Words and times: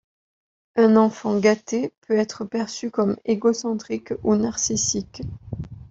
Un 0.77 0.95
enfant 0.95 1.37
gâté 1.39 1.93
peut 2.07 2.15
être 2.15 2.43
perçu 2.43 2.89
comme 2.89 3.17
égocentrique 3.23 4.15
ou 4.23 4.35
narcissique. 4.35 5.21